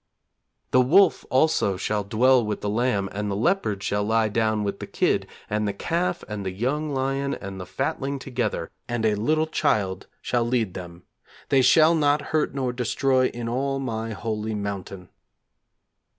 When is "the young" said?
6.43-6.89